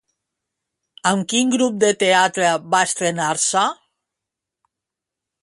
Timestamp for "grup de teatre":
1.55-2.49